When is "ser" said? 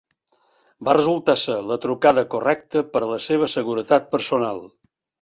1.41-1.59